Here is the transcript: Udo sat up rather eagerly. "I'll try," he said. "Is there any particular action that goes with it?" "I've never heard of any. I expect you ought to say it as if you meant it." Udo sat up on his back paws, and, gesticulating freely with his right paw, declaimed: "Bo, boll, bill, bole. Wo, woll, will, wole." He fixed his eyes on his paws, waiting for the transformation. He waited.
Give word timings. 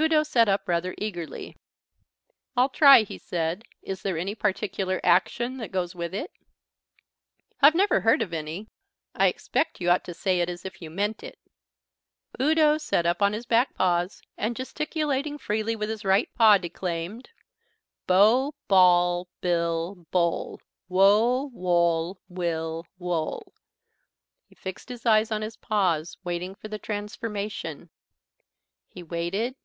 Udo 0.00 0.22
sat 0.22 0.48
up 0.48 0.68
rather 0.68 0.94
eagerly. 0.96 1.56
"I'll 2.56 2.68
try," 2.68 3.02
he 3.02 3.18
said. 3.18 3.64
"Is 3.82 4.00
there 4.00 4.16
any 4.16 4.32
particular 4.36 5.00
action 5.02 5.56
that 5.56 5.72
goes 5.72 5.92
with 5.92 6.14
it?" 6.14 6.30
"I've 7.60 7.74
never 7.74 8.00
heard 8.00 8.22
of 8.22 8.32
any. 8.32 8.68
I 9.16 9.26
expect 9.26 9.80
you 9.80 9.90
ought 9.90 10.04
to 10.04 10.14
say 10.14 10.38
it 10.38 10.48
as 10.48 10.64
if 10.64 10.80
you 10.80 10.88
meant 10.88 11.24
it." 11.24 11.36
Udo 12.40 12.78
sat 12.78 13.06
up 13.06 13.20
on 13.20 13.32
his 13.32 13.44
back 13.44 13.74
paws, 13.74 14.22
and, 14.36 14.54
gesticulating 14.54 15.36
freely 15.36 15.74
with 15.74 15.90
his 15.90 16.04
right 16.04 16.32
paw, 16.36 16.58
declaimed: 16.58 17.30
"Bo, 18.06 18.54
boll, 18.68 19.28
bill, 19.40 20.06
bole. 20.12 20.60
Wo, 20.88 21.50
woll, 21.52 22.20
will, 22.28 22.86
wole." 23.00 23.52
He 24.46 24.54
fixed 24.54 24.90
his 24.90 25.04
eyes 25.04 25.32
on 25.32 25.42
his 25.42 25.56
paws, 25.56 26.16
waiting 26.22 26.54
for 26.54 26.68
the 26.68 26.78
transformation. 26.78 27.90
He 28.88 29.02
waited. 29.02 29.56